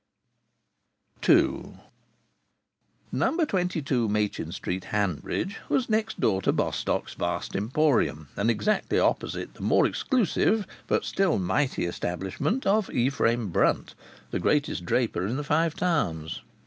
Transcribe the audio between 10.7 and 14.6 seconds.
but still mighty, establishment of Ephraim Brunt, the